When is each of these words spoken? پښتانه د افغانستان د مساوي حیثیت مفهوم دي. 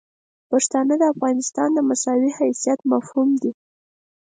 پښتانه 0.51 0.93
د 0.97 1.03
افغانستان 1.13 1.69
د 1.73 1.79
مساوي 1.89 2.31
حیثیت 2.39 2.79
مفهوم 2.91 3.29
دي. 3.41 3.51